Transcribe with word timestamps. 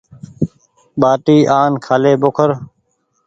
ٻآٽي 0.99 1.37
آن 1.59 1.71
کآلي 1.85 2.13
ٻوکر۔ 2.21 2.49